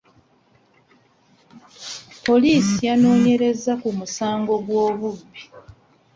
[2.25, 5.39] Poliisi yanoonyerezza ku musango gw'obubbi.